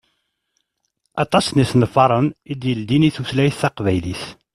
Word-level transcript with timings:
Aṭas 1.23 1.45
n 1.51 1.61
isenfaṛen 1.63 2.27
i 2.51 2.53
d-yeldin 2.59 3.07
i 3.07 3.11
tutlayt 3.15 3.57
taqbaylit. 3.61 4.23